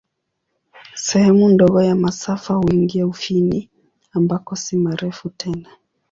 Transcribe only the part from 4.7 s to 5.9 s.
marefu tena.